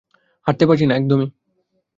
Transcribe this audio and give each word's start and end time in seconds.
হাঁটতে 0.47 0.63
পারছি 0.67 0.85
না 0.85 0.93
একদমই। 0.95 1.27